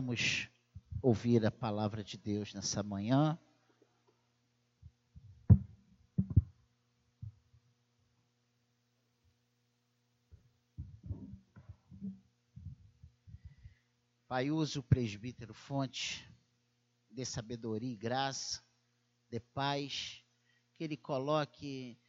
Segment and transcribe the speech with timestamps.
[0.00, 0.48] Vamos
[1.02, 3.38] ouvir a palavra de Deus nessa manhã.
[14.26, 16.26] Pai, use o presbítero fonte
[17.10, 18.64] de sabedoria e graça,
[19.28, 20.24] de paz,
[20.72, 22.00] que ele coloque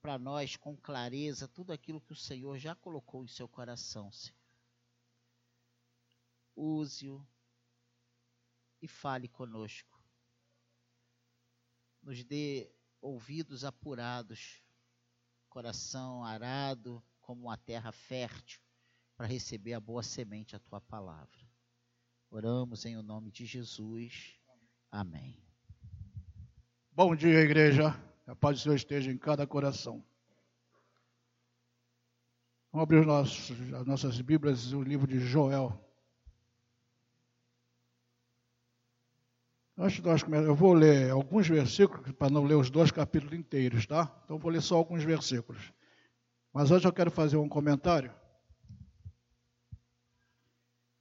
[0.00, 4.43] para nós com clareza tudo aquilo que o Senhor já colocou em seu coração, Senhor.
[6.56, 7.26] Use-o
[8.80, 9.98] e fale conosco.
[12.02, 12.70] Nos dê
[13.00, 14.62] ouvidos apurados,
[15.48, 18.60] coração arado como uma terra fértil
[19.16, 21.48] para receber a boa semente, a tua palavra.
[22.30, 24.38] Oramos em o nome de Jesus.
[24.90, 25.42] Amém.
[26.92, 27.88] Bom dia, igreja.
[28.26, 30.04] A paz do Senhor esteja em cada coração.
[32.72, 35.83] Vamos abrir nossos, as nossas Bíblias, o livro de Joel.
[39.76, 43.86] Antes de nós eu vou ler alguns versículos, para não ler os dois capítulos inteiros,
[43.86, 44.14] tá?
[44.24, 45.72] Então vou ler só alguns versículos.
[46.52, 48.14] Mas hoje eu quero fazer um comentário.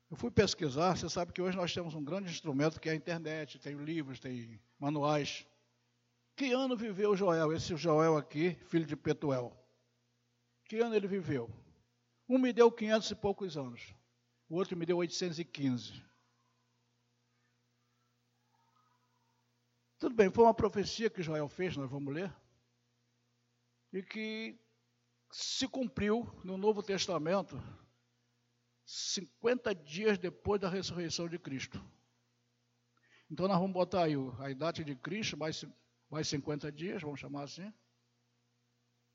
[0.09, 2.95] Eu fui pesquisar, você sabe que hoje nós temos um grande instrumento que é a
[2.95, 5.45] internet, tem livros, tem manuais.
[6.35, 7.53] Que ano viveu Joel?
[7.53, 9.55] Esse Joel aqui, filho de Petuel.
[10.65, 11.49] Que ano ele viveu?
[12.27, 13.93] Um me deu 500 e poucos anos.
[14.49, 16.12] O outro me deu 815.
[20.03, 22.29] Tudo bem, foi uma profecia que Joel fez, nós vamos ler.
[23.93, 24.59] E que
[25.31, 27.57] se cumpriu no Novo Testamento
[28.85, 31.81] 50 dias depois da ressurreição de Cristo.
[33.31, 35.65] Então nós vamos botar aí a idade de Cristo, mais
[36.09, 37.71] mais 50 dias, vamos chamar assim.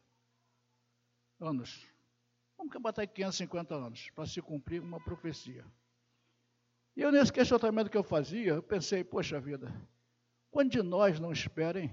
[1.40, 1.86] anos.
[2.56, 5.64] Vamos botar aí 550 anos para se cumprir uma profecia.
[6.96, 9.72] E eu, nesse questionamento que eu fazia, eu pensei, poxa vida,
[10.50, 11.92] quando de nós não esperem?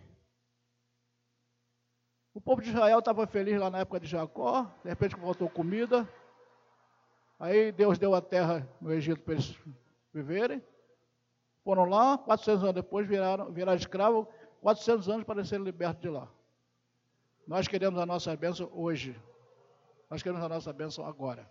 [2.33, 6.07] O povo de Israel estava feliz lá na época de Jacó, de repente faltou comida.
[7.39, 9.57] Aí Deus deu a terra no Egito para eles
[10.13, 10.63] viverem.
[11.63, 14.27] Foram lá, 400 anos depois viraram, viraram escravos,
[14.61, 16.31] 400 anos para serem libertos de lá.
[17.47, 19.19] Nós queremos a nossa bênção hoje.
[20.11, 21.49] Nós queremos a nossa bênção agora.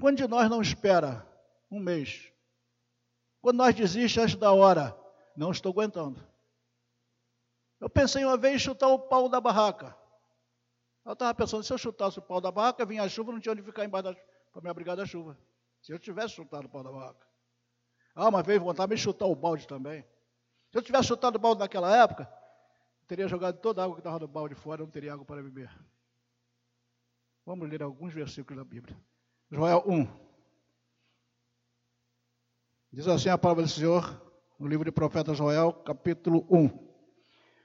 [0.00, 1.26] Quando de nós não espera
[1.68, 2.32] um mês?
[3.42, 4.96] Quando nós desiste antes da hora?
[5.36, 6.24] Não estou aguentando.
[7.80, 9.96] Eu pensei uma vez em chutar o pau da barraca.
[11.04, 13.52] Eu estava pensando, se eu chutasse o pau da barraca, vinha a chuva, não tinha
[13.52, 14.16] onde ficar embaixo
[14.52, 15.36] para me abrigar da chuva.
[15.82, 17.26] Se eu tivesse chutado o pau da barraca.
[18.14, 20.02] Ah, mas veio vontade de chutar o balde também.
[20.70, 22.32] Se eu tivesse chutado o balde naquela época,
[23.08, 25.68] teria jogado toda a água que estava no balde fora, não teria água para beber.
[27.44, 28.96] Vamos ler alguns versículos da Bíblia.
[29.50, 30.06] Joel 1.
[32.92, 34.20] Diz assim a palavra do Senhor,
[34.58, 36.68] no livro de profeta Joel, capítulo 1.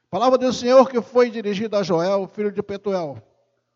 [0.10, 3.22] Palavra do Senhor que foi dirigida a Joel, filho de Petuel.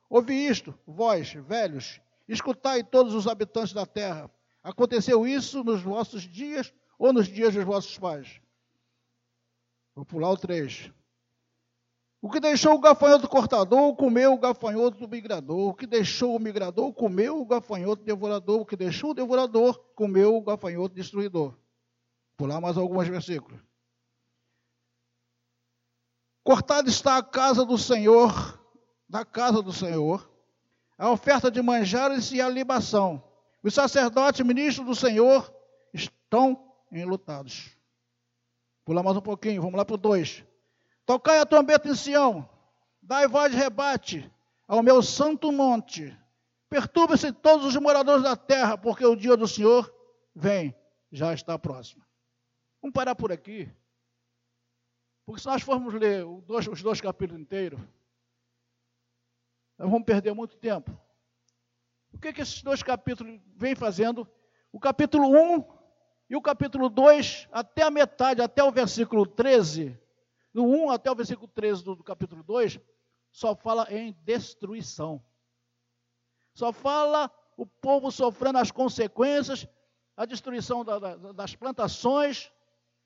[0.09, 4.31] Ouvi isto, vós, velhos, escutai todos os habitantes da terra.
[4.63, 8.41] Aconteceu isso nos vossos dias ou nos dias dos vossos pais?
[9.95, 10.91] Vou pular o 3.
[12.21, 15.69] O que deixou o gafanhoto cortador, comeu o gafanhoto do migrador.
[15.69, 18.59] O que deixou o migrador, comeu o gafanhoto devorador.
[18.59, 21.57] O que deixou o devorador, comeu o gafanhoto destruidor.
[22.35, 23.61] Pular mais alguns versículos.
[26.43, 28.59] Cortada está a casa do Senhor,
[29.07, 30.29] da casa do Senhor,
[30.97, 33.23] a oferta de manjares e a libação.
[33.63, 35.53] Os sacerdotes, ministros do Senhor,
[35.93, 37.77] estão enlutados.
[38.83, 40.48] Pula mais um pouquinho, vamos lá para o 2.
[41.09, 42.47] Tocai a trombeta em Sião,
[43.01, 44.31] dai voz de rebate
[44.67, 46.15] ao meu santo monte.
[46.69, 49.91] Perturbe-se todos os moradores da terra, porque o dia do Senhor
[50.35, 50.75] vem,
[51.11, 52.05] já está próximo.
[52.79, 53.67] Vamos parar por aqui.
[55.25, 57.79] Porque se nós formos ler os dois capítulos inteiros,
[59.79, 60.95] nós vamos perder muito tempo.
[62.13, 64.27] O que, que esses dois capítulos vêm fazendo?
[64.71, 65.65] O capítulo 1
[66.29, 69.99] e o capítulo 2, até a metade, até o versículo 13,
[70.53, 72.79] do 1 até o versículo 13 do, do capítulo 2,
[73.31, 75.23] só fala em destruição.
[76.53, 79.67] Só fala o povo sofrendo as consequências,
[80.15, 82.51] a destruição da, da, das plantações,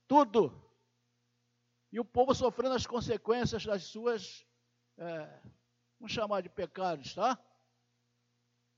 [0.07, 0.63] tudo
[1.93, 4.43] e o povo sofrendo as consequências das suas,
[4.97, 5.39] é,
[5.99, 7.37] vamos chamar de pecados, tá?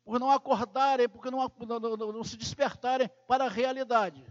[0.04, 4.22] Por não acordarem, porque não, não, não, não se despertarem para a realidade.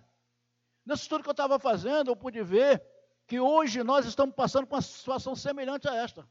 [0.84, 2.86] Nesse estudo que eu estava fazendo, eu pude ver
[3.26, 6.28] que hoje nós estamos passando por uma situação semelhante a esta.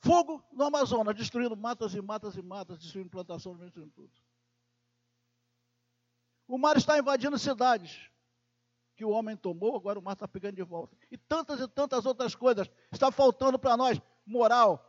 [0.00, 4.12] Fogo no Amazonas, destruindo matas e matas e matas, destruindo plantações, destruindo tudo.
[6.46, 8.10] O mar está invadindo cidades
[8.96, 10.96] que o homem tomou, agora o mar está pegando de volta.
[11.10, 12.70] E tantas e tantas outras coisas.
[12.92, 14.84] Está faltando para nós moral,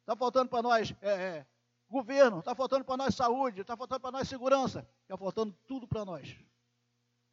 [0.00, 1.46] está faltando para nós é, é,
[1.88, 6.04] governo, está faltando para nós saúde, está faltando para nós segurança, está faltando tudo para
[6.04, 6.36] nós.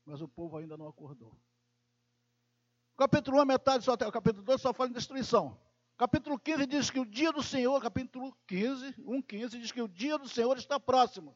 [0.05, 1.37] Mas o povo ainda não acordou.
[3.01, 5.59] Capítulo 1 é metade só, o capítulo 2 só fala em destruição.
[5.97, 9.87] Capítulo 15 diz que o dia do Senhor, capítulo 15, 1, 15, diz que o
[9.87, 11.35] dia do Senhor está próximo.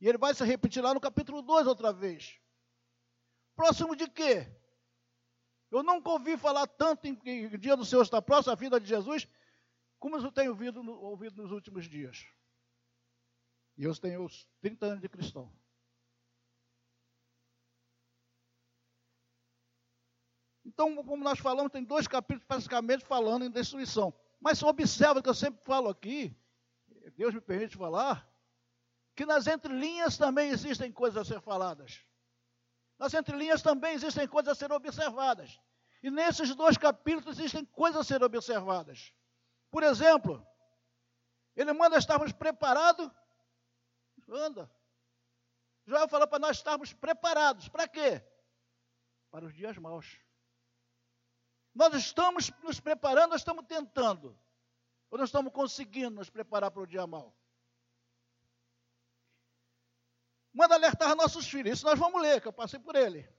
[0.00, 2.40] E ele vai se repetir lá no capítulo 2 outra vez.
[3.54, 4.50] Próximo de quê?
[5.70, 8.80] Eu nunca ouvi falar tanto em que o dia do Senhor está próximo, a vida
[8.80, 9.28] de Jesus,
[9.98, 12.24] como eu tenho ouvido, ouvido nos últimos dias.
[13.76, 15.52] E eu tenho os 30 anos de cristão.
[20.78, 24.14] Então, como nós falamos, tem dois capítulos basicamente falando em destruição.
[24.40, 26.32] Mas observa que eu sempre falo aqui,
[27.16, 28.24] Deus me permite falar,
[29.16, 32.06] que nas entrelinhas também existem coisas a ser faladas.
[32.96, 35.60] Nas entrelinhas também existem coisas a ser observadas.
[36.00, 39.12] E nesses dois capítulos existem coisas a ser observadas.
[39.72, 40.46] Por exemplo,
[41.56, 43.10] ele manda estarmos preparados.
[44.28, 44.70] Anda.
[45.84, 47.68] Joel falou para nós estarmos preparados.
[47.68, 48.22] Para quê?
[49.32, 50.27] Para os dias maus.
[51.78, 54.36] Nós estamos nos preparando, nós estamos tentando.
[55.12, 57.32] Ou nós estamos conseguindo nos preparar para o dia mau?
[60.52, 61.74] Manda alertar nossos filhos.
[61.74, 63.32] Isso nós vamos ler, que eu passei por ele.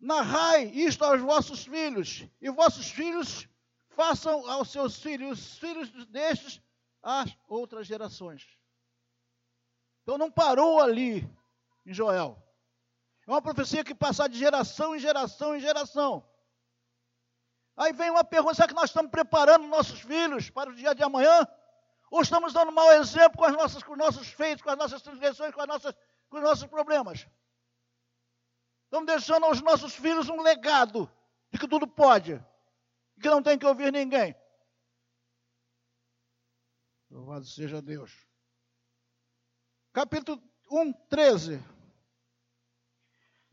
[0.00, 3.48] Narrai isto aos vossos filhos, e vossos filhos
[3.90, 6.60] façam aos seus filhos, os filhos destes,
[7.00, 8.58] às outras gerações.
[10.02, 11.32] Então não parou ali
[11.86, 12.42] em Joel.
[13.24, 16.28] É uma profecia que passa de geração em geração em geração.
[17.76, 21.02] Aí vem uma pergunta: será que nós estamos preparando nossos filhos para o dia de
[21.02, 21.46] amanhã?
[22.10, 25.00] Ou estamos dando mau exemplo com, as nossas, com os nossos feitos, com as nossas
[25.00, 25.94] transgressões, com, as nossas,
[26.28, 27.26] com os nossos problemas?
[28.84, 31.10] Estamos deixando aos nossos filhos um legado
[31.50, 32.38] de que tudo pode,
[33.20, 34.36] que não tem que ouvir ninguém.
[37.10, 38.26] Louvado seja Deus.
[39.94, 41.64] Capítulo 1, 13.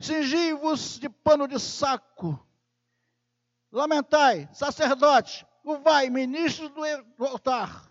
[0.02, 2.46] Cingi-vos de pano de saco
[3.72, 5.46] Lamentai, sacerdotes,
[5.84, 7.90] vai, ministros do altar.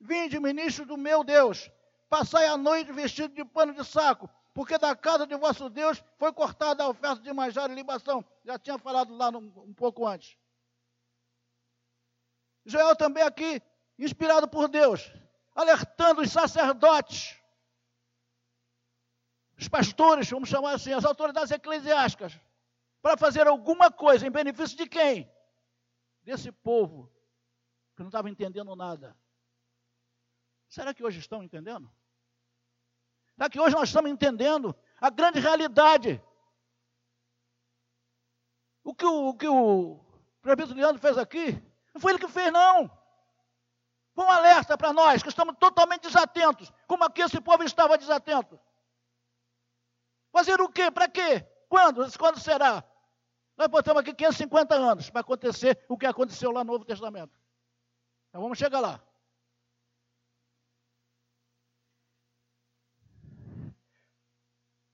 [0.00, 1.70] Vinde, ministro do meu Deus,
[2.08, 6.32] passai a noite vestido de pano de saco, porque da casa de vosso Deus foi
[6.32, 8.24] cortada a oferta de manjar e libação.
[8.44, 10.36] Já tinha falado lá um pouco antes.
[12.64, 13.62] Joel também aqui,
[13.98, 15.12] inspirado por Deus,
[15.54, 17.36] alertando os sacerdotes,
[19.58, 22.38] os pastores, vamos chamar assim, as autoridades eclesiásticas,
[23.02, 25.30] para fazer alguma coisa em benefício de quem?
[26.22, 27.12] Desse povo
[27.96, 29.16] que não estava entendendo nada.
[30.68, 31.92] Será que hoje estão entendendo?
[33.34, 36.22] Será que hoje nós estamos entendendo a grande realidade?
[38.84, 40.00] O que o, o, que o
[40.40, 41.52] prefeito Leandro fez aqui,
[41.92, 42.88] não foi ele que fez, não.
[44.14, 48.60] Foi um alerta para nós que estamos totalmente desatentos, como aqui esse povo estava desatento.
[50.30, 50.90] Fazer o quê?
[50.90, 51.40] Para quê?
[51.68, 52.06] Quando?
[52.18, 52.84] Quando será?
[53.56, 57.38] Nós botamos aqui 550 anos para acontecer o que aconteceu lá no Novo Testamento.
[58.28, 59.00] Então vamos chegar lá.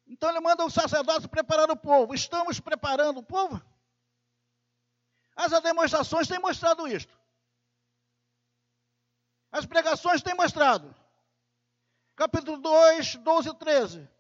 [0.07, 2.15] Então ele manda o sacerdote preparar o povo.
[2.15, 3.63] Estamos preparando o povo?
[5.37, 7.17] As demonstrações têm mostrado isto.
[9.53, 10.93] As pregações têm mostrado.
[12.17, 14.18] Capítulo 2, 12 e 13.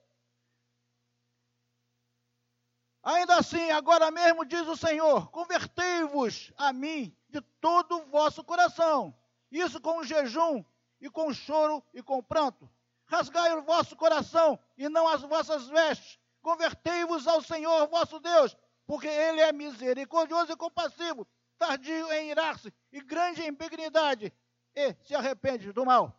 [3.09, 9.17] Ainda assim, agora mesmo diz o Senhor: convertei-vos a mim de todo o vosso coração.
[9.51, 10.63] Isso com jejum,
[11.01, 12.71] e com choro e com pranto.
[13.07, 16.19] Rasgai o vosso coração e não as vossas vestes.
[16.43, 18.55] Convertei-vos ao Senhor vosso Deus,
[18.87, 24.31] porque Ele é misericordioso e compassivo, tardio em irar-se e grande em benignidade,
[24.75, 26.15] e se arrepende do mal.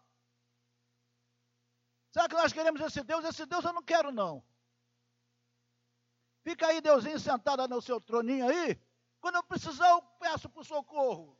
[2.12, 3.24] Será que nós queremos esse Deus?
[3.25, 4.43] Esse Deus eu não quero, não.
[6.43, 8.79] Fica aí, Deusinho, sentado no seu troninho aí.
[9.19, 11.38] Quando eu precisar, eu peço por socorro.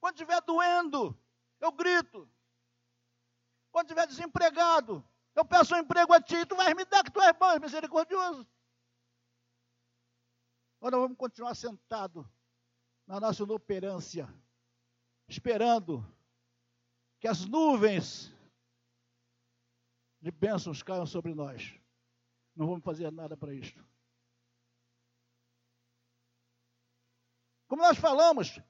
[0.00, 1.18] Quando estiver doendo,
[1.60, 2.30] eu grito.
[3.72, 5.04] Quando estiver desempregado,
[5.34, 6.46] eu peço um emprego a ti.
[6.46, 8.46] Tu vais me dar que tu és bom misericordioso.
[10.78, 12.30] Agora vamos continuar sentado
[13.06, 14.28] na nossa inoperância,
[15.26, 16.04] esperando
[17.18, 18.32] que as nuvens
[20.20, 21.74] de bênçãos caiam sobre nós.
[22.54, 23.84] Não vamos fazer nada para isto.
[27.66, 28.60] Como nós falamos,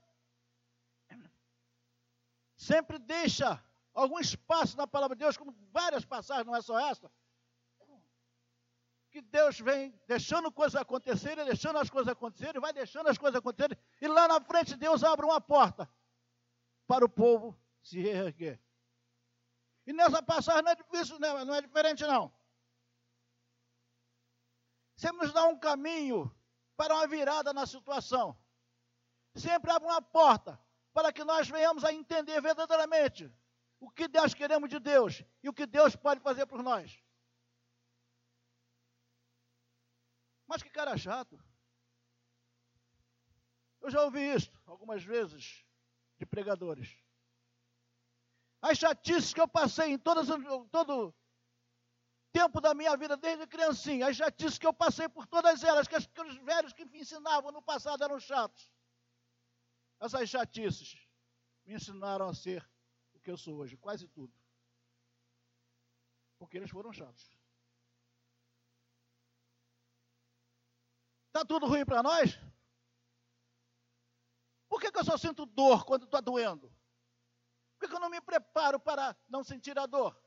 [2.57, 3.63] sempre deixa
[3.93, 7.11] algum espaço na palavra de Deus, como várias passagens, não é só essa.
[9.11, 13.79] Que Deus vem deixando coisas acontecerem, deixando as coisas acontecerem, vai deixando as coisas acontecerem,
[14.01, 15.89] e lá na frente Deus abre uma porta
[16.87, 18.61] para o povo se erguer.
[19.87, 21.45] E nessa passagem não é difícil, né?
[21.45, 22.33] não é diferente, não.
[24.97, 26.35] Sempre nos dá um caminho
[26.77, 28.39] para uma virada na situação.
[29.35, 30.61] Sempre abre uma porta
[30.93, 33.33] para que nós venhamos a entender verdadeiramente
[33.81, 37.03] o que nós queremos de Deus e o que Deus pode fazer por nós.
[40.47, 41.43] Mas que cara chato.
[43.81, 45.65] Eu já ouvi isso algumas vezes
[46.17, 46.97] de pregadores.
[48.63, 50.27] As chatices que eu passei em todas,
[50.71, 51.15] todo
[52.35, 55.95] tempo da minha vida, desde criancinha, as chatices que eu passei por todas elas, que
[55.95, 58.69] aqueles velhos que me ensinavam no passado eram chatos.
[60.01, 60.97] Essas chatices
[61.65, 62.69] me ensinaram a ser
[63.15, 64.35] o que eu sou hoje, quase tudo.
[66.37, 67.31] Porque eles foram chatos.
[71.29, 72.37] Está tudo ruim para nós?
[74.69, 76.69] Por que, que, eu só sinto dor quando está doendo?
[77.75, 80.21] Por que, que eu não me preparo para não sentir a dor?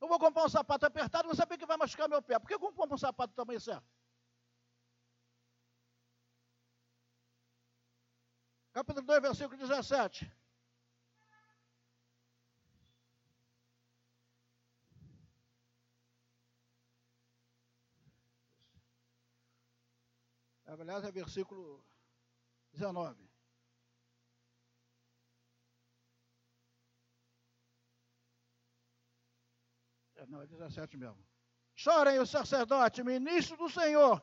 [0.00, 2.38] Eu vou comprar um sapato apertado não saber que vai machucar meu pé.
[2.38, 3.86] Por que eu compro um sapato do tamanho certo?
[8.72, 10.30] Capítulo 2, versículo 17.
[20.66, 21.84] Aliás, é versículo
[22.72, 23.29] 19.
[30.26, 31.24] Não, é 17 mesmo.
[31.74, 34.22] Chorem o sacerdote, ministro do Senhor,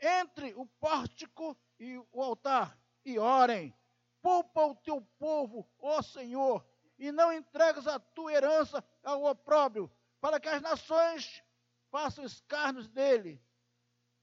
[0.00, 3.76] entre o pórtico e o altar, e orem.
[4.20, 6.66] Poupa o teu povo, ó Senhor,
[6.98, 11.42] e não entregues a tua herança ao opróbrio, para que as nações
[11.90, 13.40] façam escarnos dele.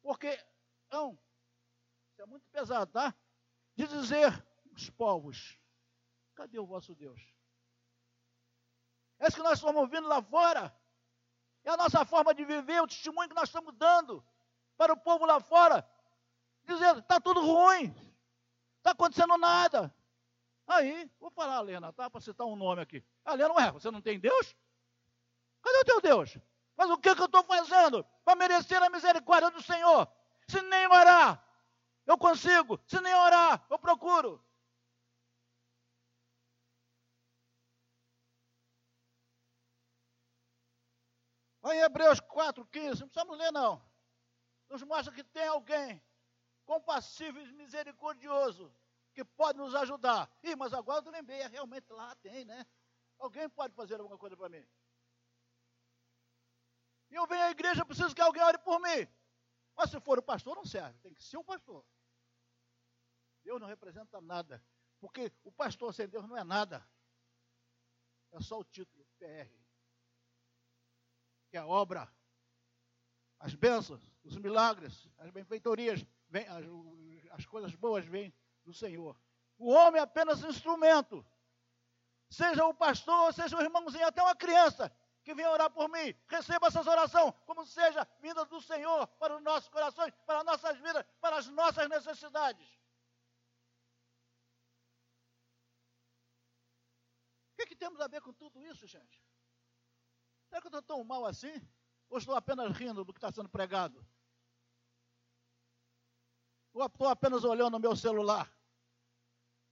[0.01, 0.37] Porque,
[0.91, 1.17] não,
[2.11, 3.15] isso é muito pesado, tá?
[3.75, 5.57] De dizer os povos,
[6.35, 7.21] cadê o vosso Deus?
[9.19, 10.75] É isso que nós estamos ouvindo lá fora.
[11.63, 14.24] É a nossa forma de viver, o testemunho que nós estamos dando
[14.77, 15.88] para o povo lá fora.
[16.65, 17.93] Dizendo, está tudo ruim,
[18.77, 19.93] está acontecendo nada.
[20.67, 22.10] Aí, vou falar a Lena, tá?
[22.10, 23.03] Para citar um nome aqui.
[23.25, 24.55] A Lena, ué, você não tem Deus?
[25.62, 26.38] Cadê o teu Deus?
[26.75, 30.08] Mas o que, que eu estou fazendo para merecer a misericórdia do Senhor?
[30.48, 31.43] Se nem orar,
[32.05, 32.79] eu consigo.
[32.86, 34.43] Se nem orar, eu procuro.
[41.63, 43.82] Lá em Hebreus 4, 15, não precisamos ler não.
[44.70, 46.03] Nos mostra que tem alguém
[46.65, 48.75] compassivo e misericordioso
[49.13, 50.29] que pode nos ajudar.
[50.43, 52.65] Ih, mas agora eu lembrei, é realmente lá tem, né?
[53.17, 54.67] Alguém pode fazer alguma coisa para mim.
[57.10, 59.08] E eu venho à igreja, preciso que alguém ore por mim.
[59.75, 61.00] Mas se for o pastor, não serve.
[61.00, 61.86] Tem que ser o pastor.
[63.41, 64.62] Deus não representa nada.
[65.00, 66.86] Porque o pastor sem Deus não é nada.
[68.32, 69.62] É só o título, PR.
[71.53, 72.12] Que é a obra,
[73.39, 76.65] as bênçãos, os milagres, as benfeitorias, vem, as,
[77.29, 78.33] as coisas boas vêm
[78.65, 79.15] do Senhor.
[79.60, 81.24] O homem é apenas instrumento.
[82.27, 84.91] Seja o pastor, seja o irmãozinho, até uma criança
[85.24, 89.43] que vem orar por mim, receba essas orações, como seja vinda do Senhor para os
[89.43, 92.67] nossos corações, para as nossas vidas, para as nossas necessidades.
[97.51, 99.22] O que, que temos a ver com tudo isso, gente?
[100.53, 101.51] Será que eu estou tão mal assim?
[102.12, 104.05] Ou estou apenas rindo do que está sendo pregado?
[106.72, 108.55] Ou estou apenas olhando o meu celular?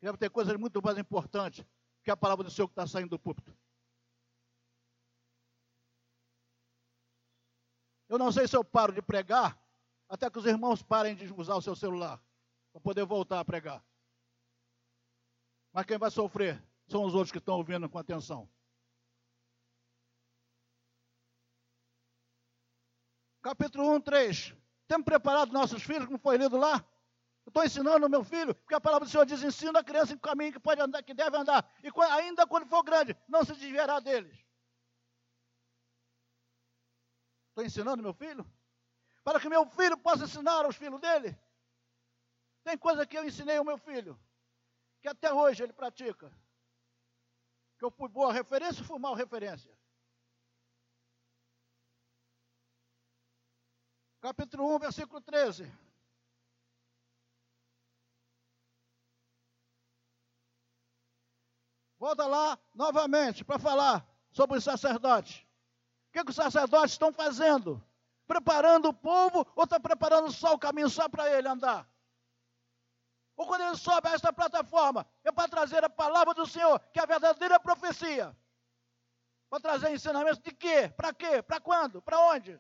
[0.02, 1.64] Deve ter coisas muito mais importantes
[2.04, 3.56] que a palavra do Senhor que está saindo do púlpito.
[8.10, 9.64] Eu não sei se eu paro de pregar
[10.10, 12.20] até que os irmãos parem de usar o seu celular
[12.72, 13.86] para poder voltar a pregar.
[15.72, 18.50] Mas quem vai sofrer são os outros que estão ouvindo com atenção.
[23.42, 24.56] Capítulo 1, 3.
[24.88, 26.86] Temos preparado nossos filhos, como foi lido lá?
[27.48, 30.18] Estou ensinando o meu filho, porque a palavra do Senhor diz: ensina a criança em
[30.18, 31.70] caminho que pode andar, que deve andar.
[31.84, 34.38] E ainda quando for grande, não se desviará deles.
[37.50, 38.50] Estou ensinando meu filho?
[39.24, 41.38] Para que meu filho possa ensinar aos filhos dele.
[42.64, 44.20] Tem coisa que eu ensinei ao meu filho,
[45.02, 46.32] que até hoje ele pratica.
[47.78, 49.76] Que eu fui boa referência ou fui mal referência?
[54.22, 55.72] capítulo 1, versículo 13.
[61.98, 65.46] Volta lá novamente para falar sobre os sacerdotes.
[66.10, 67.84] O que, que os sacerdotes estão fazendo?
[68.28, 71.90] Preparando o povo ou está preparando só o caminho só para ele andar?
[73.36, 77.00] Ou quando ele sobe a esta plataforma, é para trazer a palavra do Senhor, que
[77.00, 78.36] é a verdadeira profecia.
[79.50, 80.90] Para trazer ensinamentos de quê?
[80.96, 81.42] Para quê?
[81.42, 82.02] Para quando?
[82.02, 82.60] Para onde?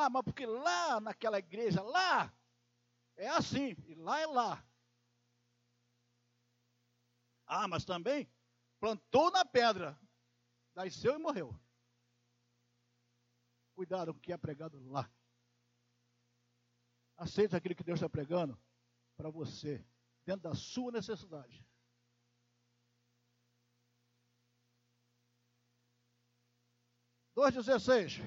[0.00, 2.32] Ah, mas porque lá naquela igreja, lá,
[3.16, 4.64] é assim, e lá é lá.
[7.46, 8.26] Ah, mas também
[8.78, 10.00] plantou na pedra,
[10.74, 11.54] nasceu e morreu.
[13.74, 15.10] Cuidado com o que é pregado lá.
[17.18, 18.58] Aceita aquilo que Deus está pregando
[19.18, 19.84] para você,
[20.24, 21.62] dentro da sua necessidade.
[27.34, 28.18] Dois dezesseis.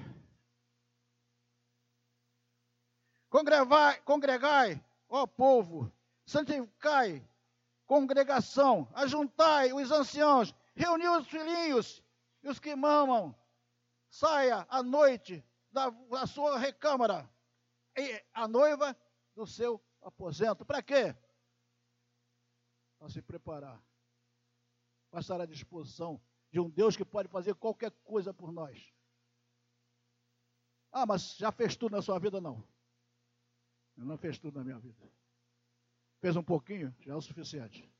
[3.34, 5.92] Congregai, congregai, ó povo,
[6.24, 7.28] santificai,
[7.84, 12.00] congregação, ajuntai os anciãos, reuni os filhinhos
[12.44, 13.34] e os que mamam,
[14.08, 17.28] saia à noite da, da sua recâmara,
[17.98, 18.96] e a noiva
[19.34, 20.64] do seu aposento.
[20.64, 21.12] Para quê?
[23.00, 23.82] Para se preparar,
[25.10, 26.22] para estar à disposição
[26.52, 28.94] de um Deus que pode fazer qualquer coisa por nós.
[30.92, 32.40] Ah, mas já fez tudo na sua vida?
[32.40, 32.62] Não.
[33.96, 35.10] Ele não fez tudo na minha vida.
[36.20, 37.90] Fez um pouquinho, já é o suficiente.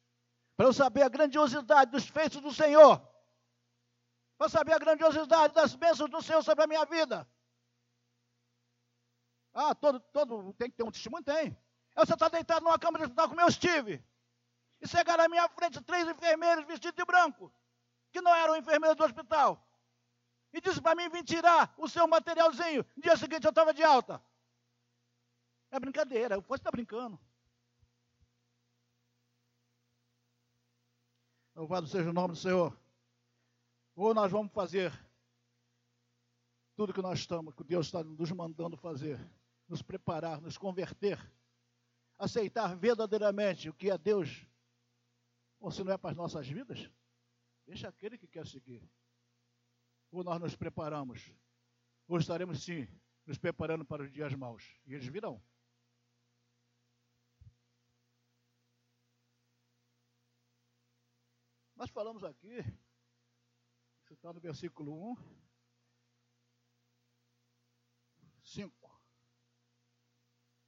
[0.56, 3.00] Para eu saber a grandiosidade dos feitos do Senhor.
[4.36, 7.28] Para saber a grandiosidade das bênçãos do Senhor sobre a minha vida.
[9.52, 11.22] Ah, todo, todo tem que ter um testemunho?
[11.22, 11.56] Tem.
[11.96, 14.04] Você está deitado numa cama de hospital como eu estive.
[14.80, 17.52] E chegaram à minha frente três enfermeiros vestidos de branco,
[18.12, 19.64] que não eram enfermeiros do hospital.
[20.52, 22.84] E disse para mim vir tirar o seu materialzinho.
[22.96, 24.20] No dia seguinte eu estava de alta.
[25.74, 27.18] É brincadeira, você está brincando.
[31.52, 32.78] Louvado seja o nome do Senhor.
[33.96, 34.92] Ou nós vamos fazer
[36.76, 39.18] tudo que nós estamos, que Deus está nos mandando fazer,
[39.66, 41.18] nos preparar, nos converter,
[42.16, 44.46] aceitar verdadeiramente o que é Deus,
[45.58, 46.88] ou se não é para as nossas vidas,
[47.66, 48.88] deixa aquele que quer seguir.
[50.12, 51.32] Ou nós nos preparamos,
[52.06, 52.86] ou estaremos sim
[53.26, 55.42] nos preparando para os dias maus, e eles virão.
[61.84, 62.64] Nós falamos aqui,
[64.10, 65.16] está no versículo 1,
[68.42, 69.02] 5.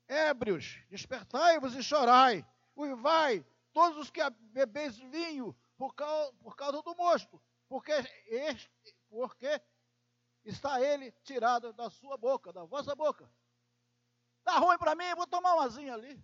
[0.08, 6.94] Ébrios, despertai-vos e chorai, uivai, todos os que bebeis vinho, por causa, por causa do
[6.94, 7.92] mosto, porque,
[8.26, 8.70] este,
[9.08, 9.58] porque
[10.44, 13.26] está ele tirado da sua boca, da vossa boca.
[14.40, 16.22] Está ruim para mim, vou tomar uma asinha ali.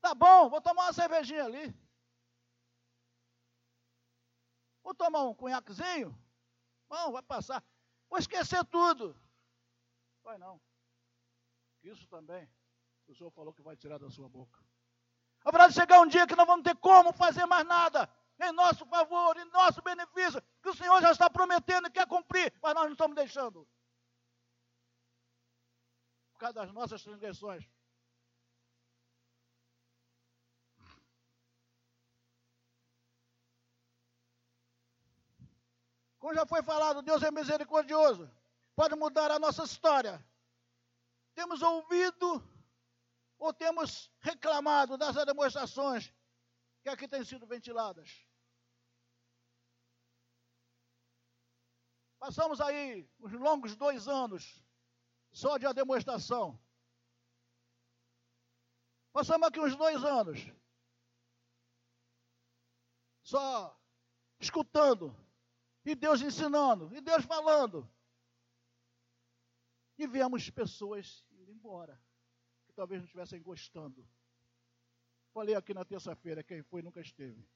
[0.00, 1.89] Tá bom, vou tomar uma cervejinha ali.
[4.82, 6.16] Vou tomar um cunhaquezinho?
[6.88, 7.62] Bom, vai passar.
[8.08, 9.16] Vou esquecer tudo.
[10.22, 10.60] Vai não.
[11.82, 12.48] Isso também,
[13.06, 14.62] o Senhor falou que vai tirar da sua boca.
[15.44, 18.08] Haverá chegar um dia que não vamos ter como fazer mais nada
[18.42, 22.52] em nosso favor, em nosso benefício, que o Senhor já está prometendo e quer cumprir,
[22.62, 23.68] mas nós não estamos deixando.
[26.32, 27.68] Por causa das nossas transgressões.
[36.20, 38.30] Como já foi falado, Deus é misericordioso.
[38.76, 40.24] Pode mudar a nossa história.
[41.34, 42.46] Temos ouvido
[43.38, 46.12] ou temos reclamado das demonstrações
[46.82, 48.26] que aqui têm sido ventiladas.
[52.18, 54.62] Passamos aí os longos dois anos
[55.32, 56.60] só de a demonstração.
[59.10, 60.38] Passamos aqui uns dois anos
[63.22, 63.74] só
[64.38, 65.16] escutando
[65.84, 67.90] e Deus ensinando, e Deus falando.
[69.98, 72.00] E vemos pessoas indo embora,
[72.66, 74.06] que talvez não estivessem gostando.
[75.32, 77.46] Falei aqui na terça-feira, quem foi nunca esteve.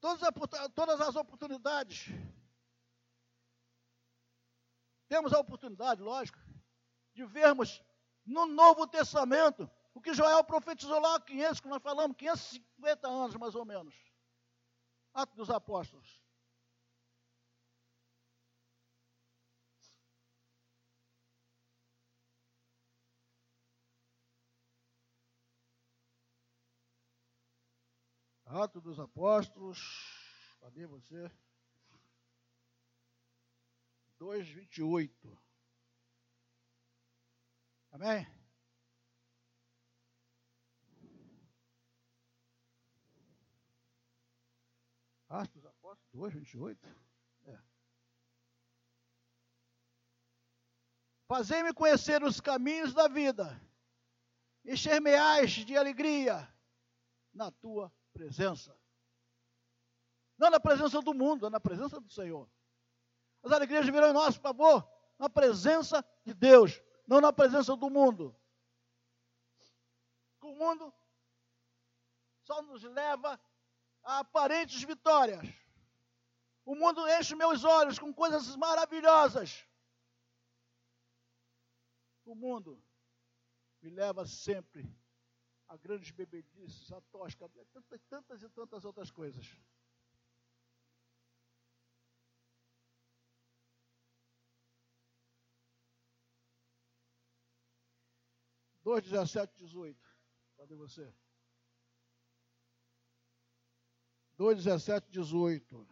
[0.00, 2.06] Todas, as oportunidades.
[5.06, 6.40] Temos a oportunidade, lógico,
[7.14, 7.80] de vermos
[8.24, 13.54] no Novo Testamento o que Joel profetizou lá 500, que nós falamos, 550 anos mais
[13.54, 13.94] ou menos.
[15.14, 16.22] Atos dos Apóstolos.
[28.46, 29.78] Atos dos Apóstolos.
[30.60, 31.30] Cadê você?
[34.18, 35.38] 2,28.
[37.90, 38.41] Amém?
[45.32, 46.88] Atos dos Apóstolos 2, 28.
[47.46, 47.58] É.
[51.26, 53.58] Fazei-me conhecer os caminhos da vida,
[54.62, 56.46] encher-me-ás de alegria
[57.32, 58.78] na tua presença.
[60.36, 62.50] Não na presença do mundo, é na presença do Senhor.
[63.42, 64.86] As alegrias virão em nosso favor,
[65.18, 68.36] na presença de Deus, não na presença do mundo.
[70.42, 70.92] O mundo
[72.44, 73.40] só nos leva
[74.02, 75.42] a aparentes vitórias.
[76.64, 79.66] O mundo enche meus olhos com coisas maravilhosas.
[82.24, 82.82] O mundo
[83.80, 84.88] me leva sempre
[85.68, 89.56] a grandes bebedices, a tosca, tantas, tantas e tantas outras coisas.
[98.82, 100.08] Dois, dezessete, dezoito.
[100.56, 101.12] Cadê você?
[104.42, 105.86] 2, 17, 18.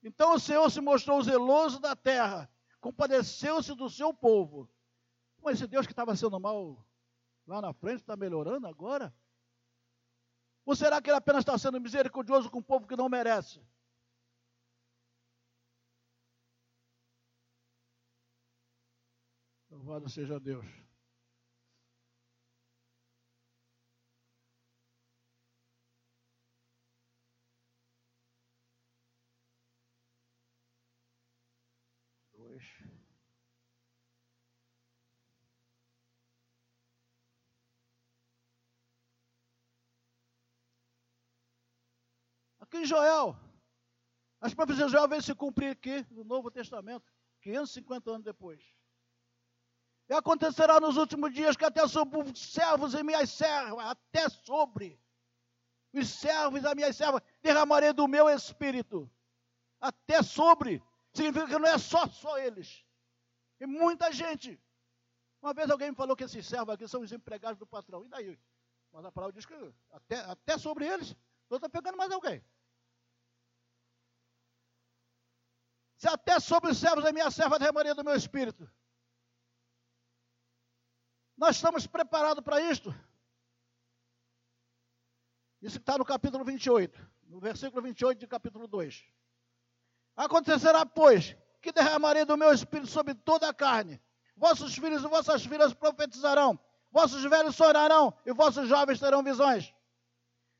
[0.00, 2.48] Então o Senhor se mostrou zeloso da terra,
[2.80, 4.70] compadeceu-se do seu povo.
[5.42, 6.86] Mas esse Deus que estava sendo mal
[7.48, 9.12] lá na frente está melhorando agora?
[10.64, 13.60] Ou será que ele apenas está sendo misericordioso com o povo que não merece?
[19.68, 20.87] Louvado seja Deus.
[42.60, 43.34] Aqui em Joel,
[44.40, 48.62] as profecias de Joel vêm se cumprir aqui no Novo Testamento, 550 anos depois.
[50.08, 55.00] E acontecerá nos últimos dias que até sobre os servos e minhas servas, até sobre
[55.92, 59.10] os servos e as minhas servas, derramarei do meu espírito.
[59.80, 60.82] Até sobre.
[61.18, 62.84] Significa que não é só, só eles.
[63.58, 64.60] E muita gente.
[65.42, 68.04] Uma vez alguém me falou que esses servos aqui são os empregados do patrão.
[68.04, 68.38] E daí?
[68.92, 71.16] Mas a palavra diz que até, até sobre eles,
[71.50, 72.40] eu estou pegando mais alguém.
[75.96, 78.70] Se até sobre os servos da minha serva derramaria do meu espírito.
[81.36, 82.94] Nós estamos preparados para isto?
[85.60, 89.04] Isso está no capítulo 28, no versículo 28 de capítulo 2.
[90.18, 94.02] Acontecerá, pois, que derramarei do meu espírito sobre toda a carne.
[94.36, 96.58] Vossos filhos e vossas filhas profetizarão,
[96.90, 99.72] vossos velhos sonarão e vossos jovens terão visões.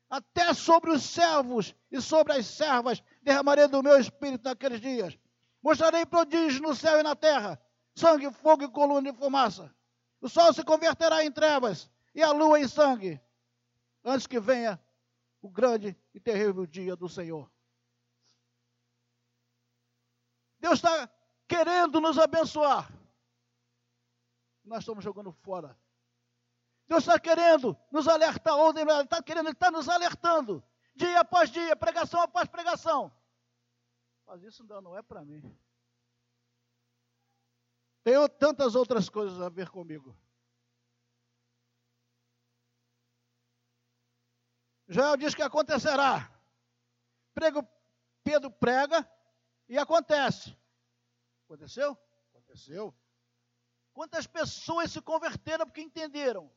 [0.09, 5.19] Até sobre os servos e sobre as servas derramarei do meu espírito naqueles dias.
[5.61, 7.61] Mostrarei prodígios no céu e na terra:
[7.93, 9.75] sangue, fogo e coluna de fumaça.
[10.21, 13.19] O sol se converterá em trevas e a lua em sangue,
[14.05, 14.79] antes que venha
[15.41, 17.51] o grande e terrível dia do Senhor.
[20.59, 21.09] Deus está
[21.47, 22.91] querendo nos abençoar.
[24.63, 25.77] Nós estamos jogando fora.
[26.87, 30.63] Deus está querendo nos alertar, ou Ele está querendo, Ele está nos alertando,
[30.95, 33.11] dia após dia, pregação após pregação.
[34.25, 35.41] Mas isso ainda não é para mim.
[38.03, 40.15] Tem tantas outras coisas a ver comigo.
[44.87, 46.31] Joel diz que acontecerá.
[48.23, 49.07] Pedro prega,
[49.69, 50.57] e acontece.
[51.45, 51.97] Aconteceu?
[52.33, 52.93] Aconteceu.
[53.93, 56.51] Quantas pessoas se converteram porque entenderam?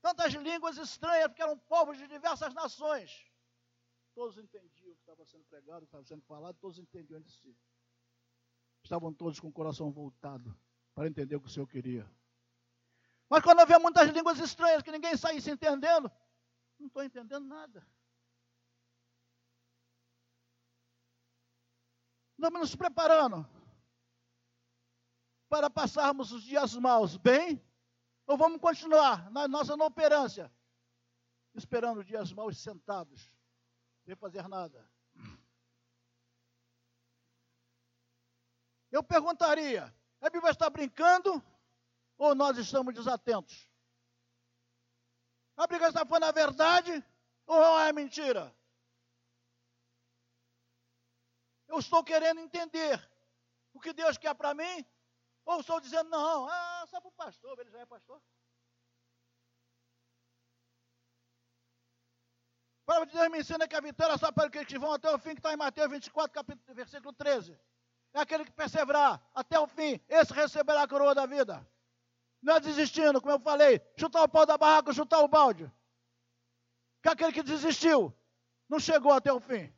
[0.00, 3.26] Tantas línguas estranhas, porque eram povos de diversas nações.
[4.14, 7.30] Todos entendiam o que estava sendo pregado, o que estava sendo falado, todos entendiam de
[7.30, 7.56] si.
[8.84, 10.56] Estavam todos com o coração voltado
[10.94, 12.08] para entender o que o Senhor queria.
[13.28, 16.10] Mas quando havia muitas línguas estranhas que ninguém saísse entendendo,
[16.78, 17.84] não estou entendendo nada.
[22.38, 23.48] Estamos nos preparando
[25.48, 27.64] para passarmos os dias maus bem,
[28.26, 30.52] ou vamos continuar na nossa inoperância,
[31.54, 33.32] esperando os dias maus sentados,
[34.04, 34.86] sem fazer nada?
[38.90, 41.42] Eu perguntaria: a Bíblia está brincando
[42.18, 43.70] ou nós estamos desatentos?
[45.56, 47.04] A Bíblia está falando a verdade
[47.46, 48.55] ou é mentira?
[51.76, 52.96] Eu estou querendo entender
[53.74, 54.82] o que Deus quer para mim?
[55.44, 58.18] Ou estou dizendo, não, ah, só para o pastor, ele já é pastor.
[62.86, 65.10] palavra de Deus me ensina que a vitória é só para aqueles que vão até
[65.10, 67.60] o fim, que está em Mateus 24, capítulo, versículo 13.
[68.14, 71.68] É aquele que perseverar até o fim, esse receberá a coroa da vida.
[72.40, 75.70] Não é desistindo, como eu falei, chutar o pau da barraca, chutar o balde.
[77.02, 78.16] Que aquele que desistiu
[78.66, 79.75] não chegou até o fim.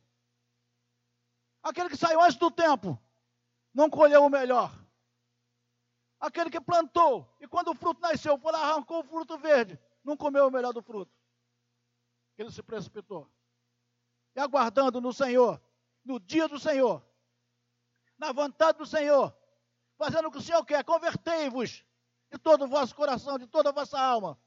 [1.69, 2.99] Aquele que saiu antes do tempo
[3.71, 4.73] não colheu o melhor.
[6.19, 10.17] Aquele que plantou e quando o fruto nasceu, foi lá, arrancou o fruto verde, não
[10.17, 11.13] comeu o melhor do fruto.
[12.39, 13.29] Ele se precipitou.
[14.35, 15.61] E aguardando no Senhor,
[16.03, 17.05] no dia do Senhor,
[18.17, 19.31] na vontade do Senhor,
[19.95, 21.85] fazendo o que o Senhor quer, convertei-vos
[22.31, 24.41] de todo o vosso coração, de toda a vossa alma.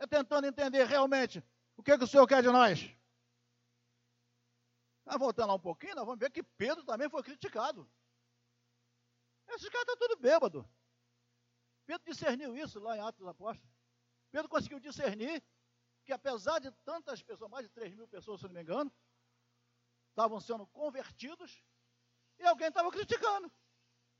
[0.00, 1.40] É tentando entender realmente
[1.76, 2.92] o que, que o Senhor quer de nós.
[5.12, 7.86] Mas voltando lá um pouquinho, nós vamos ver que Pedro também foi criticado.
[9.46, 10.66] Esses caras estão tudo bêbado.
[11.84, 13.70] Pedro discerniu isso lá em Atos Apóstolos.
[14.30, 15.44] Pedro conseguiu discernir
[16.02, 18.90] que apesar de tantas pessoas, mais de 3 mil pessoas, se não me engano,
[20.08, 21.62] estavam sendo convertidos,
[22.38, 23.52] e alguém estava criticando.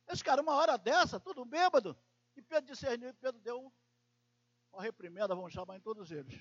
[0.09, 1.99] Esse cara, uma hora dessa, tudo bêbado,
[2.37, 3.73] e Pedro discerniu, e Pedro deu
[4.71, 6.39] uma reprimenda, vamos chamar em todos eles.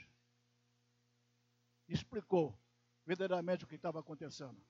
[1.87, 2.60] Explicou
[3.05, 4.61] verdadeiramente o que estava acontecendo.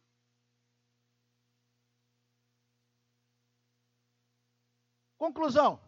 [5.18, 5.80] Conclusão.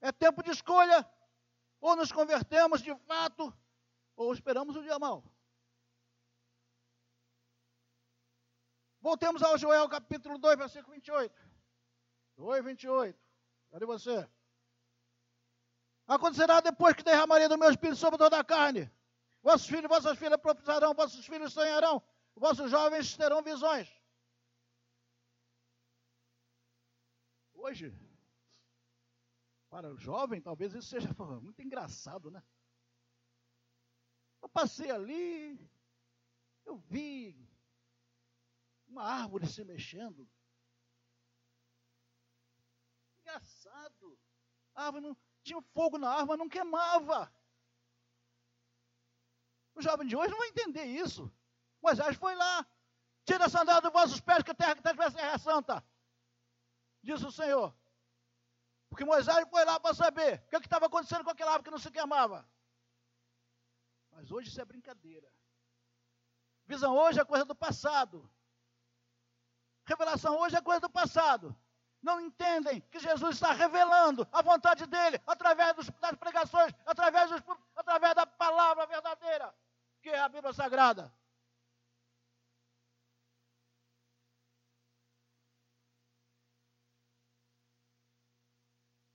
[0.00, 1.08] É tempo de escolha.
[1.80, 3.56] Ou nos convertemos de fato,
[4.16, 5.22] ou esperamos o dia mau.
[9.00, 11.32] Voltemos ao Joel capítulo 2, versículo 28.
[12.36, 13.18] 2, 28.
[13.70, 14.28] Cadê você?
[16.06, 18.90] Acontecerá depois que derramarei do meu espírito sobre toda a carne.
[19.42, 22.02] Vossos filhos vossas filhas profetizarão, vossos filhos sonharão,
[22.34, 23.88] vossos jovens terão visões.
[27.54, 27.92] Hoje,
[29.68, 31.08] para o jovem, talvez isso seja
[31.40, 32.42] muito engraçado, né?
[34.40, 35.70] Eu passei ali,
[36.64, 37.48] eu vi
[38.86, 40.28] uma árvore se mexendo.
[43.18, 44.18] Engraçado.
[44.74, 47.32] A árvore não tinha fogo na árvore, não queimava.
[49.78, 51.32] O jovem de hoje não vai entender isso.
[51.80, 52.66] Moisés foi lá.
[53.24, 55.84] Tira a sandália dos vossos pés, que a terra que está de terra é santa.
[57.00, 57.72] Disse o Senhor.
[58.88, 61.78] Porque Moisés foi lá para saber o que estava acontecendo com aquela árvore que não
[61.78, 62.44] se queimava.
[64.10, 65.32] Mas hoje isso é brincadeira.
[66.66, 68.28] Visão hoje é coisa do passado.
[69.84, 71.56] Revelação hoje é coisa do passado.
[72.02, 78.86] Não entendem que Jesus está revelando a vontade dele através das pregações, através da palavra
[78.86, 79.54] verdadeira,
[80.52, 81.12] Sagrada.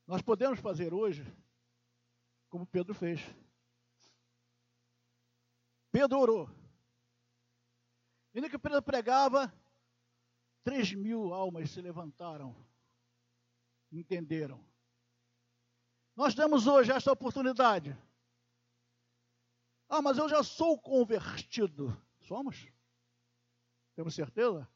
[0.06, 1.24] Nós podemos fazer hoje
[2.50, 3.20] como Pedro fez.
[5.92, 6.50] Pedro orou.
[8.34, 9.52] No que Pedro pregava,
[10.64, 12.56] três mil almas se levantaram,
[13.92, 14.64] entenderam.
[16.16, 17.98] Nós temos hoje esta oportunidade.
[19.96, 21.96] Ah, mas eu já sou convertido.
[22.22, 22.68] Somos?
[23.94, 24.68] Temos certeza?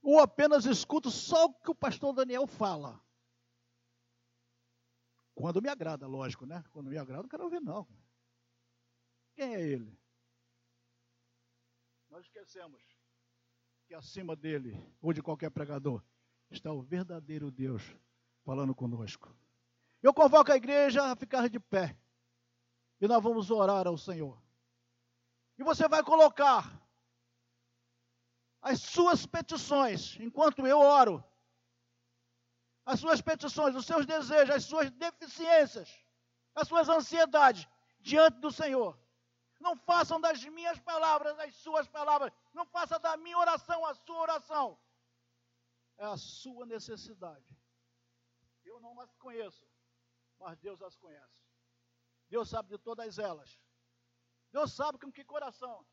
[0.00, 2.98] Ou apenas escuto só o que o pastor Daniel fala?
[5.34, 6.64] Quando me agrada, lógico, né?
[6.70, 7.86] Quando me agrada, não quero ouvir, não.
[9.34, 9.94] Quem é ele?
[12.08, 12.82] Nós esquecemos
[13.86, 16.02] que acima dele, ou de qualquer pregador,
[16.50, 17.82] está o verdadeiro Deus
[18.42, 19.36] falando conosco.
[20.02, 21.94] Eu convoco a igreja a ficar de pé.
[23.02, 24.40] E nós vamos orar ao Senhor.
[25.58, 26.80] E você vai colocar
[28.60, 31.24] as suas petições, enquanto eu oro,
[32.86, 35.90] as suas petições, os seus desejos, as suas deficiências,
[36.54, 37.66] as suas ansiedades
[37.98, 38.96] diante do Senhor.
[39.58, 42.32] Não façam das minhas palavras as suas palavras.
[42.54, 44.78] Não faça da minha oração a sua oração.
[45.98, 47.58] É a sua necessidade.
[48.64, 49.66] Eu não as conheço,
[50.38, 51.41] mas Deus as conhece.
[52.32, 53.60] Deus sabe de todas elas.
[54.50, 55.86] Deus sabe com que coração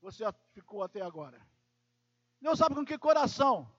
[0.00, 1.40] você ficou até agora.
[2.40, 3.72] Deus sabe com que coração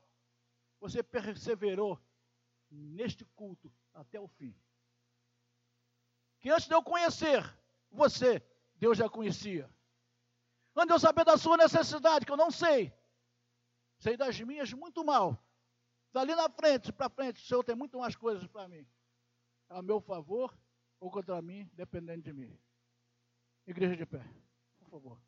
[0.80, 2.02] você perseverou
[2.72, 4.58] neste culto até o fim.
[6.40, 7.44] Que antes de eu conhecer
[7.92, 8.42] você,
[8.76, 9.70] Deus já conhecia.
[10.74, 12.94] Antes de eu saber da sua necessidade, que eu não sei,
[14.00, 15.38] sei das minhas muito mal.
[16.14, 18.88] Dali na frente, para frente, o Senhor tem muito mais coisas para mim.
[19.70, 20.58] A meu favor
[21.00, 22.60] ou contra mim, dependendo de mim.
[23.66, 24.26] Igreja de pé,
[24.80, 25.22] por favor.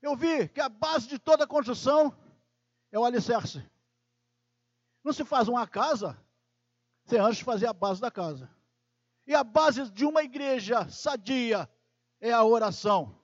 [0.00, 2.16] Eu vi que a base de toda construção
[2.92, 3.68] é o alicerce.
[5.02, 6.16] Não se faz uma casa
[7.06, 8.50] Você antes fazer a base da casa.
[9.26, 11.70] E a base de uma igreja sadia
[12.20, 13.16] é a oração.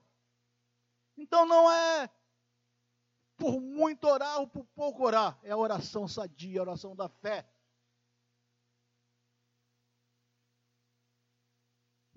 [1.16, 2.09] Então não é
[3.37, 7.44] por muito orar ou por pouco orar, é a oração sadia, a oração da fé.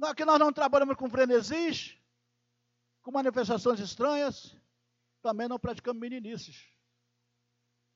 [0.08, 1.98] Aqui nós não trabalhamos com frenesis,
[3.02, 4.56] com manifestações estranhas,
[5.22, 6.68] também não praticamos meninices.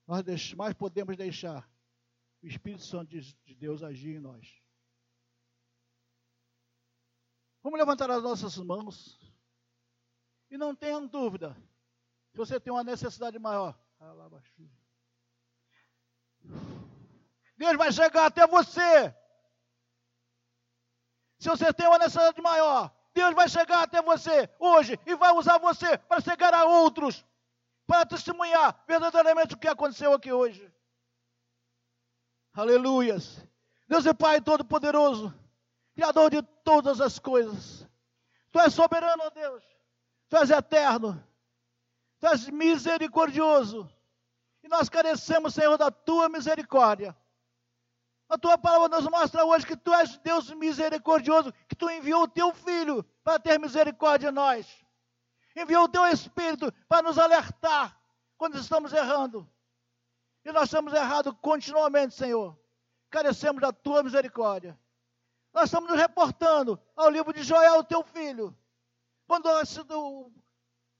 [0.06, 1.68] Nós mais podemos deixar
[2.42, 4.60] o Espírito Santo de Deus agir em nós.
[7.62, 9.18] Vamos levantar as nossas mãos.
[10.50, 11.56] E não tenham dúvida,
[12.32, 13.78] se você tem uma necessidade maior,
[17.56, 19.14] Deus vai chegar até você.
[21.40, 25.56] Se você tem uma necessidade maior, Deus vai chegar até você hoje e vai usar
[25.56, 27.24] você para chegar a outros,
[27.86, 30.70] para testemunhar verdadeiramente o que aconteceu aqui hoje.
[32.52, 33.42] Aleluias.
[33.88, 35.34] Deus é Pai Todo-Poderoso,
[35.94, 37.88] Criador de todas as coisas.
[38.52, 39.64] Tu és soberano, Deus.
[40.28, 41.24] Tu és eterno.
[42.20, 43.90] Tu és misericordioso.
[44.62, 47.16] E nós carecemos, Senhor, da tua misericórdia.
[48.30, 52.28] A tua palavra nos mostra hoje que tu és Deus misericordioso, que tu enviou o
[52.28, 54.86] teu filho para ter misericórdia de nós.
[55.56, 58.00] Enviou o teu espírito para nos alertar
[58.38, 59.50] quando estamos errando.
[60.44, 62.56] E nós estamos errados continuamente, Senhor.
[63.10, 64.78] Carecemos da tua misericórdia.
[65.52, 68.56] Nós estamos nos reportando ao livro de Joel, teu filho.
[69.26, 69.48] Quando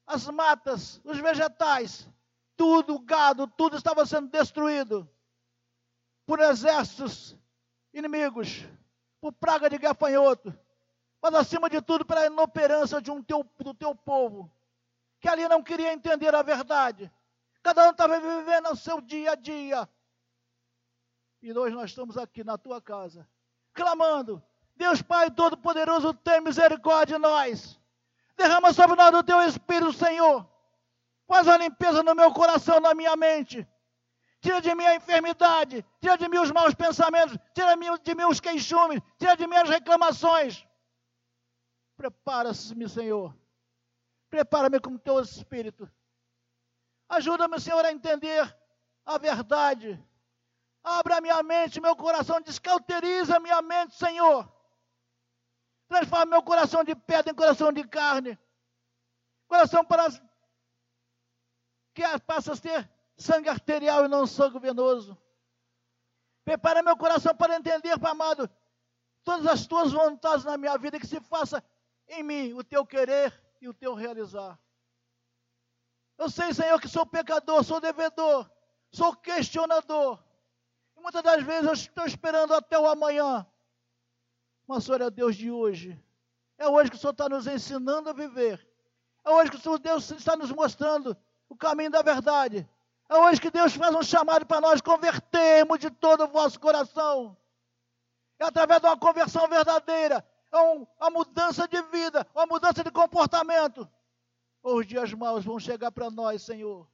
[0.04, 2.10] as matas, os vegetais,
[2.56, 5.08] tudo, o gado, tudo estava sendo destruído
[6.26, 7.36] por exércitos
[7.92, 8.64] inimigos,
[9.20, 10.56] por praga de gafanhoto,
[11.20, 14.50] mas acima de tudo pela inoperância de um teu, do teu povo,
[15.20, 17.10] que ali não queria entender a verdade.
[17.62, 19.88] Cada um estava vivendo o seu dia a dia.
[21.42, 23.28] E hoje nós estamos aqui na tua casa,
[23.74, 24.42] clamando:
[24.76, 27.78] Deus Pai Todo-Poderoso, tem misericórdia de nós.
[28.36, 30.48] Derrama sobre nós o teu Espírito, Senhor.
[31.26, 33.68] Faz a limpeza no meu coração, na minha mente
[34.40, 38.40] tira de mim a enfermidade, tira de mim os maus pensamentos, tira de mim os
[38.40, 40.66] queixumes, tira de mim as reclamações.
[41.96, 43.36] Prepara-me, Senhor.
[44.30, 45.90] Prepara-me com o teu espírito.
[47.08, 48.56] Ajuda-me, Senhor, a entender
[49.04, 50.02] a verdade.
[50.82, 54.50] Abra minha mente, meu coração, descauteriza minha mente, Senhor.
[55.88, 58.38] Transforma meu coração de pedra em coração de carne.
[59.46, 60.08] Coração para
[61.92, 62.88] que passa a ser
[63.20, 65.16] sangue arterial e não sangue venoso.
[66.44, 68.50] Prepara meu coração para entender, amado,
[69.22, 71.62] todas as tuas vontades na minha vida, que se faça
[72.08, 74.58] em mim o teu querer e o teu realizar.
[76.18, 78.50] Eu sei, Senhor, que sou pecador, sou devedor,
[78.90, 80.22] sou questionador.
[80.96, 83.46] E muitas das vezes eu estou esperando até o amanhã.
[84.66, 86.02] Mas Senhor é Deus de hoje.
[86.58, 88.66] É hoje que o Senhor está nos ensinando a viver.
[89.24, 91.16] É hoje que o Senhor Deus está nos mostrando
[91.48, 92.68] o caminho da verdade.
[93.10, 97.36] É hoje que Deus faz um chamado para nós convertermos de todo o vosso coração.
[98.38, 103.90] É através de uma conversão verdadeira, é uma mudança de vida, uma mudança de comportamento.
[104.62, 106.88] Os dias maus vão chegar para nós, Senhor.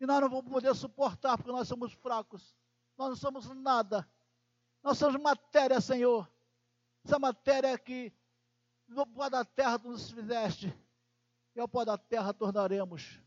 [0.00, 2.52] E nós não vamos poder suportar, porque nós somos fracos.
[2.98, 4.04] Nós não somos nada.
[4.82, 6.28] Nós somos matéria, Senhor.
[7.04, 8.12] Essa matéria que
[8.88, 10.76] no pó da terra tu nos fizeste.
[11.54, 13.24] E ao pó da terra tornaremos.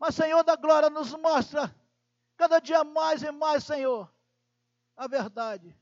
[0.00, 1.72] Mas, Senhor da glória, nos mostra
[2.34, 4.10] cada dia mais e mais, Senhor,
[4.96, 5.78] a verdade.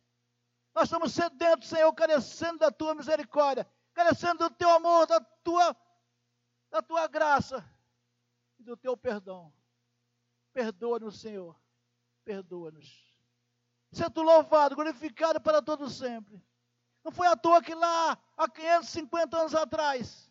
[0.74, 5.76] Nós estamos sedentos, Senhor, carecendo da tua misericórdia, carecendo do teu amor, da tua,
[6.68, 7.64] da tua graça
[8.58, 9.52] e do teu perdão.
[10.52, 11.56] Perdoa-nos, Senhor,
[12.24, 13.06] perdoa-nos.
[14.12, 16.44] Tu louvado, glorificado para todo sempre.
[17.04, 20.28] Não foi à toa que lá, há 550 anos atrás,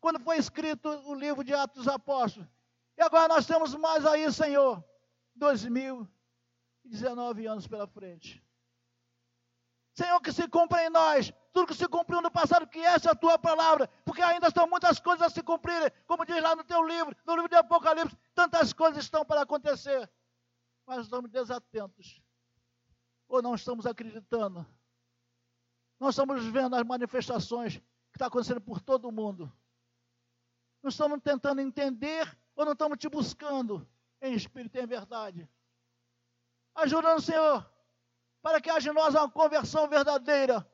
[0.00, 2.48] quando foi escrito o livro de Atos dos Apóstolos,
[2.96, 4.82] e agora nós temos mais aí, Senhor,
[5.34, 8.42] 2019 anos pela frente.
[9.94, 13.12] Senhor, que se cumpra em nós tudo que se cumpriu no passado, que essa é
[13.12, 16.62] a tua palavra, porque ainda estão muitas coisas a se cumprirem, como diz lá no
[16.62, 20.06] teu livro, no livro de Apocalipse, tantas coisas estão para acontecer,
[20.86, 22.20] mas estamos desatentos,
[23.26, 24.66] ou não estamos acreditando,
[25.98, 29.50] não estamos vendo as manifestações que estão acontecendo por todo o mundo,
[30.82, 33.86] não estamos tentando entender ou não estamos te buscando
[34.20, 35.48] em espírito e em verdade?
[36.74, 37.70] Ajuda-nos, Senhor,
[38.42, 40.66] para que haja em nós uma conversão verdadeira,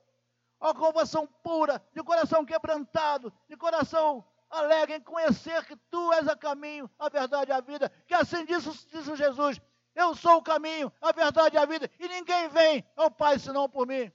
[0.60, 6.36] uma conversão pura, de coração quebrantado, de coração alegre em conhecer que Tu és o
[6.36, 7.88] caminho, a verdade e a vida.
[8.06, 9.60] Que assim disse, disse Jesus,
[9.94, 13.68] Eu sou o caminho, a verdade e a vida, e ninguém vem ao Pai senão
[13.68, 14.12] por mim.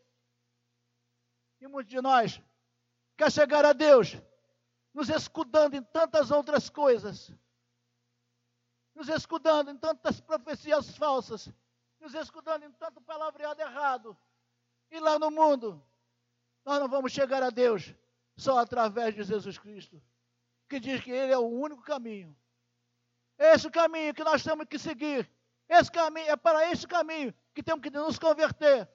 [1.59, 2.41] E muitos de nós
[3.17, 4.15] quer chegar a Deus,
[4.93, 7.31] nos escudando em tantas outras coisas,
[8.97, 11.47] nos escudando em tantas profecias falsas,
[11.99, 14.17] nos escudando em tanto palavreado errado.
[14.89, 15.85] E lá no mundo,
[16.65, 17.93] nós não vamos chegar a Deus
[18.35, 20.01] só através de Jesus Cristo,
[20.67, 22.35] que diz que Ele é o único caminho.
[23.37, 25.29] Esse caminho que nós temos que seguir.
[25.69, 28.89] Esse caminho, é para esse caminho que temos que nos converter.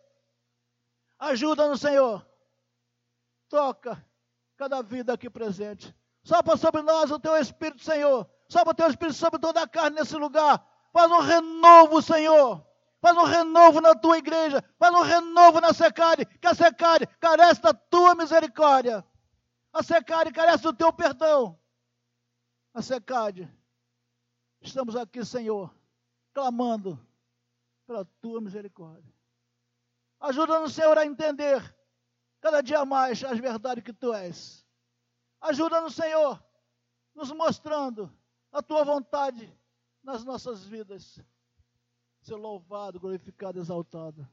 [1.16, 2.26] Ajuda-nos, Senhor.
[3.48, 4.04] Toca
[4.56, 5.94] cada vida aqui presente.
[6.24, 8.28] Sopra sobre nós o teu Espírito, Senhor.
[8.52, 10.62] Sopra o teu Espírito sobre toda a carne nesse lugar.
[10.92, 12.62] Faz um renovo, Senhor.
[13.00, 14.62] Faz um renovo na tua igreja.
[14.78, 16.26] Faz um renovo na secade.
[16.26, 19.02] Que a secade carece da tua misericórdia.
[19.72, 21.58] A secade carece do teu perdão.
[22.74, 23.50] A secade
[24.60, 25.74] Estamos aqui, Senhor,
[26.32, 26.96] clamando
[27.84, 29.12] pela tua misericórdia.
[30.20, 31.74] Ajuda-nos, Senhor, a entender
[32.40, 34.64] cada dia mais as verdades que tu és.
[35.40, 36.40] Ajuda-nos, Senhor,
[37.12, 38.14] nos mostrando
[38.52, 39.52] a tua vontade
[40.02, 41.18] nas nossas vidas.
[42.20, 44.28] Ser louvado, glorificado, exaltado.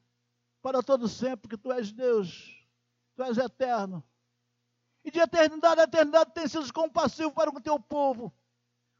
[0.61, 2.67] Para todo sempre que tu és Deus,
[3.15, 4.03] tu és eterno.
[5.03, 8.31] E de eternidade a eternidade tem sido compassivo para o teu povo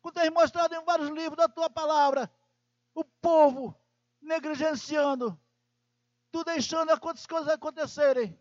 [0.01, 2.31] como tens mostrado em vários livros da tua palavra,
[2.93, 3.75] o povo
[4.21, 5.39] negligenciando,
[6.31, 8.37] tu deixando as coisas acontecerem,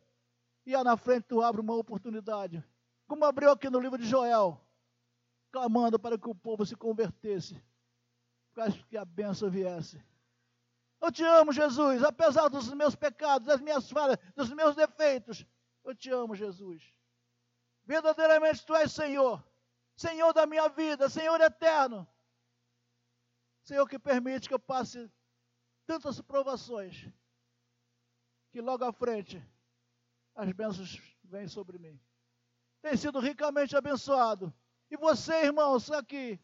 [0.65, 2.65] e lá na frente tu abre uma oportunidade,
[3.07, 4.61] como abriu aqui no livro de Joel,
[5.51, 7.63] clamando para que o povo se convertesse,
[8.55, 10.03] para que a bênção viesse.
[11.01, 15.47] Eu te amo, Jesus, apesar dos meus pecados, das minhas falhas, dos meus defeitos.
[15.85, 16.93] Eu te amo, Jesus.
[17.85, 19.43] Verdadeiramente tu és Senhor.
[19.97, 22.07] Senhor da minha vida, Senhor eterno.
[23.63, 25.11] Senhor que permite que eu passe
[25.87, 27.09] tantas provações,
[28.51, 29.43] que logo à frente
[30.35, 31.99] as bênçãos vêm sobre mim.
[32.81, 34.53] Tem sido ricamente abençoado.
[34.91, 36.41] E você, irmãos, aqui,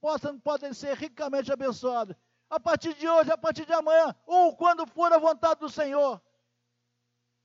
[0.00, 2.16] possam, podem ser ricamente abençoados.
[2.50, 6.20] A partir de hoje, a partir de amanhã, ou quando for a vontade do Senhor.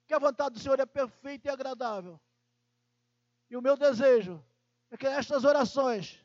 [0.08, 2.20] Que a vontade do Senhor é perfeita e agradável.
[3.50, 4.44] E o meu desejo
[4.92, 6.24] é que estas orações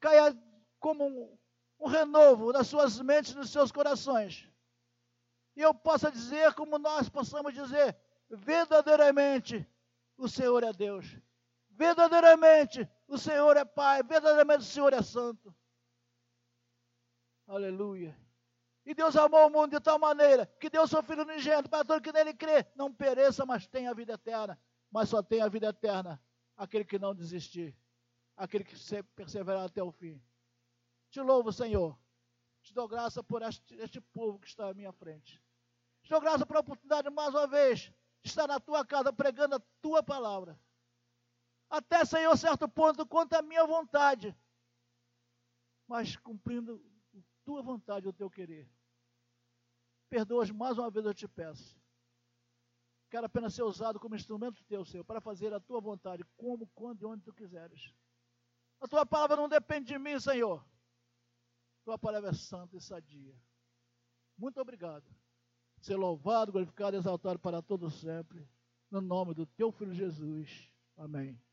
[0.00, 0.36] caia
[0.78, 1.38] como um,
[1.80, 4.48] um renovo nas suas mentes nos seus corações.
[5.54, 7.96] E eu possa dizer, como nós possamos dizer,
[8.28, 9.66] verdadeiramente
[10.16, 11.06] o Senhor é Deus.
[11.72, 14.02] Verdadeiramente o Senhor é Pai.
[14.02, 15.54] Verdadeiramente o Senhor é Santo.
[17.46, 18.16] Aleluia.
[18.84, 22.02] E Deus amou o mundo de tal maneira que deu seu Filho unigênito para todo
[22.02, 24.60] que nele crê, não pereça, mas tenha a vida eterna.
[24.90, 26.20] Mas só tem a vida eterna
[26.56, 27.76] aquele que não desistir,
[28.36, 28.74] aquele que
[29.14, 30.22] perseverar até o fim.
[31.10, 31.98] Te louvo, Senhor.
[32.62, 35.42] Te dou graça por este, este povo que está à minha frente.
[36.02, 37.92] Te dou graça por a oportunidade, mais uma vez,
[38.22, 40.58] de estar na tua casa pregando a tua palavra.
[41.72, 44.36] Até, Senhor, certo ponto, quanto à minha vontade,
[45.88, 46.84] mas cumprindo
[47.16, 48.70] a tua vontade, o teu querer.
[50.10, 51.80] Perdoas mais uma vez, eu te peço.
[53.08, 57.00] Quero apenas ser usado como instrumento teu, Senhor, para fazer a tua vontade, como, quando
[57.00, 57.90] e onde tu quiseres.
[58.78, 60.62] A tua palavra não depende de mim, Senhor.
[61.86, 63.34] Tua palavra é santa e sadia.
[64.36, 65.10] Muito obrigado.
[65.80, 68.46] Ser louvado, glorificado e exaltado para todos sempre.
[68.90, 70.70] No nome do teu filho Jesus.
[70.98, 71.42] Amém.